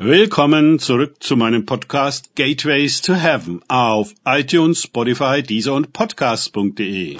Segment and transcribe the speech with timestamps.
[0.00, 7.16] Willkommen zurück zu meinem Podcast Gateways to Heaven auf iTunes, Spotify, Deezer und Podcast.de.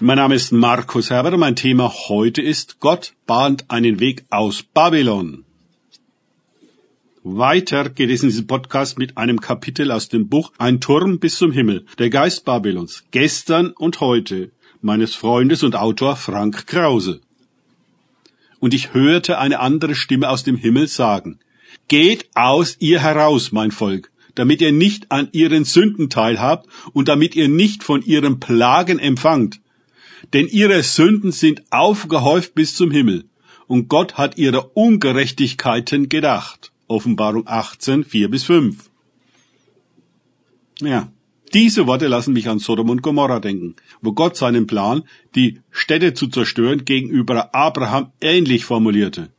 [0.00, 1.36] Mein Name ist Markus Herber.
[1.36, 5.44] Mein Thema heute ist Gott bahnt einen Weg aus Babylon.
[7.22, 11.36] Weiter geht es in diesem Podcast mit einem Kapitel aus dem Buch Ein Turm bis
[11.36, 14.50] zum Himmel, der Geist Babylons, gestern und heute,
[14.80, 17.20] meines Freundes und Autor Frank Krause
[18.60, 21.38] und ich hörte eine andere Stimme aus dem Himmel sagen,
[21.88, 27.36] Geht aus ihr heraus, mein Volk, damit ihr nicht an ihren Sünden teilhabt und damit
[27.36, 29.60] ihr nicht von ihren Plagen empfangt.
[30.32, 33.24] Denn ihre Sünden sind aufgehäuft bis zum Himmel,
[33.68, 36.72] und Gott hat ihre Ungerechtigkeiten gedacht.
[36.88, 38.90] Offenbarung 18, 4 bis 5.
[40.80, 41.10] Ja,
[41.56, 46.12] diese Worte lassen mich an Sodom und Gomorra denken, wo Gott seinen Plan, die Städte
[46.12, 49.30] zu zerstören, gegenüber Abraham ähnlich formulierte.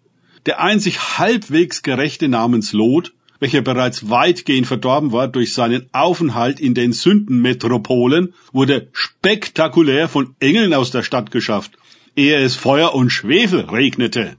[0.48, 6.74] Der einzig halbwegs gerechte namens Lot, welcher bereits weitgehend verdorben war durch seinen Aufenthalt in
[6.74, 11.78] den Sündenmetropolen, wurde spektakulär von Engeln aus der Stadt geschafft,
[12.16, 14.38] ehe es Feuer und Schwefel regnete.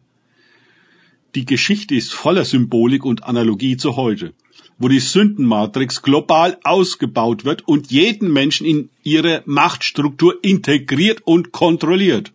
[1.35, 4.35] Die Geschichte ist voller Symbolik und Analogie zu heute
[4.79, 12.33] wo die Sündenmatrix global ausgebaut wird und jeden Menschen in ihre Machtstruktur integriert und kontrolliert.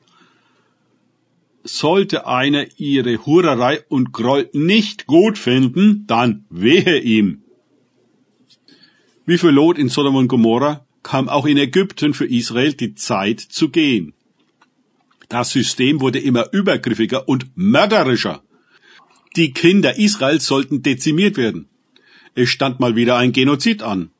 [1.63, 7.43] Sollte einer ihre Hurerei und Groll nicht gut finden, dann wehe ihm.
[9.25, 13.39] Wie für Lot in Sodom und Gomorra kam auch in Ägypten für Israel die Zeit
[13.39, 14.13] zu gehen.
[15.29, 18.43] Das System wurde immer übergriffiger und mörderischer.
[19.35, 21.67] Die Kinder Israels sollten dezimiert werden.
[22.35, 24.11] Es stand mal wieder ein Genozid an.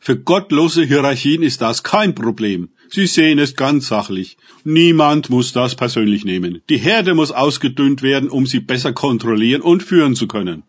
[0.00, 2.70] Für gottlose Hierarchien ist das kein Problem.
[2.88, 4.36] Sie sehen es ganz sachlich.
[4.64, 6.62] Niemand muss das persönlich nehmen.
[6.68, 10.62] Die Herde muss ausgedünnt werden, um sie besser kontrollieren und führen zu können.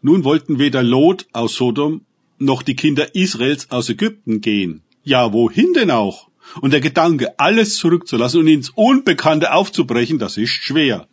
[0.00, 2.02] Nun wollten weder Lot aus Sodom
[2.38, 4.82] noch die Kinder Israels aus Ägypten gehen.
[5.04, 6.28] Ja, wohin denn auch?
[6.60, 11.06] Und der Gedanke, alles zurückzulassen und ins Unbekannte aufzubrechen, das ist schwer.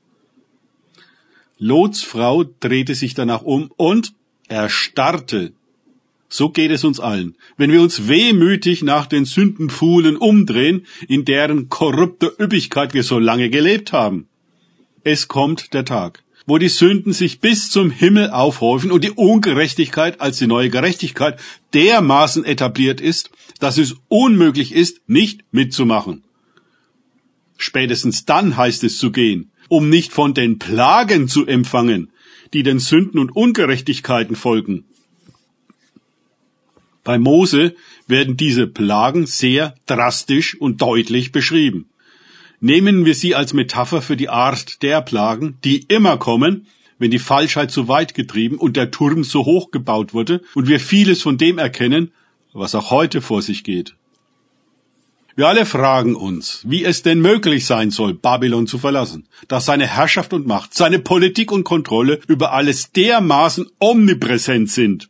[1.62, 4.14] Lots Frau drehte sich danach um und
[4.48, 5.52] erstarrte.
[6.30, 11.68] So geht es uns allen, wenn wir uns wehmütig nach den Sündenpfuhlen umdrehen, in deren
[11.68, 14.28] korrupter Üppigkeit wir so lange gelebt haben.
[15.04, 20.22] Es kommt der Tag, wo die Sünden sich bis zum Himmel aufhäufen und die Ungerechtigkeit
[20.22, 21.40] als die neue Gerechtigkeit
[21.74, 26.24] dermaßen etabliert ist, dass es unmöglich ist, nicht mitzumachen.
[27.60, 32.10] Spätestens dann heißt es zu gehen, um nicht von den Plagen zu empfangen,
[32.54, 34.86] die den Sünden und Ungerechtigkeiten folgen.
[37.04, 37.76] Bei Mose
[38.08, 41.90] werden diese Plagen sehr drastisch und deutlich beschrieben.
[42.62, 46.66] Nehmen wir sie als Metapher für die Art der Plagen, die immer kommen,
[46.98, 50.80] wenn die Falschheit zu weit getrieben und der Turm so hoch gebaut wurde und wir
[50.80, 52.12] vieles von dem erkennen,
[52.54, 53.96] was auch heute vor sich geht.
[55.40, 59.88] Wir alle fragen uns, wie es denn möglich sein soll, Babylon zu verlassen, dass seine
[59.88, 65.08] Herrschaft und Macht, seine Politik und Kontrolle über alles dermaßen omnipräsent sind.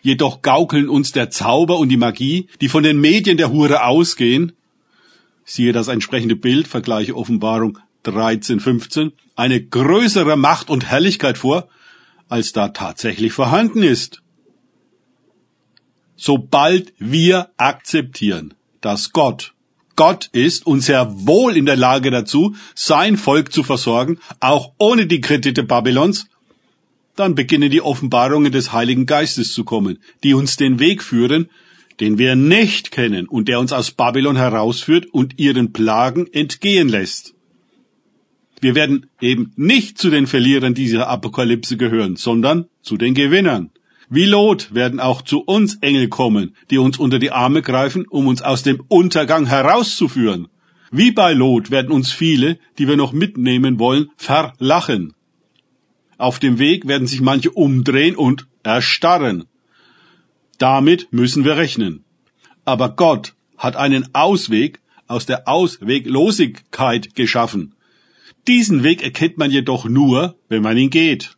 [0.00, 4.50] Jedoch gaukeln uns der Zauber und die Magie, die von den Medien der Hure ausgehen,
[5.44, 11.68] siehe das entsprechende Bild, vergleiche Offenbarung 13, 15, eine größere Macht und Herrlichkeit vor,
[12.28, 14.21] als da tatsächlich vorhanden ist
[16.16, 19.52] sobald wir akzeptieren, dass Gott
[19.94, 25.06] Gott ist und sehr wohl in der Lage dazu, sein Volk zu versorgen, auch ohne
[25.06, 26.26] die Kredite Babylons,
[27.14, 31.50] dann beginnen die Offenbarungen des Heiligen Geistes zu kommen, die uns den Weg führen,
[32.00, 37.34] den wir nicht kennen und der uns aus Babylon herausführt und ihren Plagen entgehen lässt.
[38.60, 43.70] Wir werden eben nicht zu den Verlierern dieser Apokalypse gehören, sondern zu den Gewinnern.
[44.14, 48.26] Wie Lot werden auch zu uns Engel kommen, die uns unter die Arme greifen, um
[48.26, 50.48] uns aus dem Untergang herauszuführen.
[50.90, 55.14] Wie bei Lot werden uns viele, die wir noch mitnehmen wollen, verlachen.
[56.18, 59.44] Auf dem Weg werden sich manche umdrehen und erstarren.
[60.58, 62.04] Damit müssen wir rechnen.
[62.66, 67.76] Aber Gott hat einen Ausweg aus der Ausweglosigkeit geschaffen.
[68.46, 71.34] Diesen Weg erkennt man jedoch nur, wenn man ihn geht.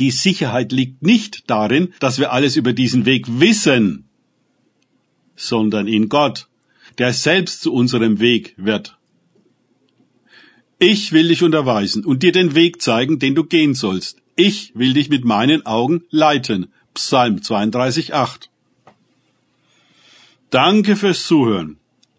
[0.00, 4.08] Die Sicherheit liegt nicht darin, dass wir alles über diesen Weg wissen,
[5.36, 6.48] sondern in Gott,
[6.98, 8.96] der selbst zu unserem Weg wird.
[10.78, 14.22] Ich will dich unterweisen und dir den Weg zeigen, den du gehen sollst.
[14.36, 16.72] Ich will dich mit meinen Augen leiten.
[16.94, 18.48] Psalm 32, 8.
[20.48, 21.76] Danke fürs Zuhören.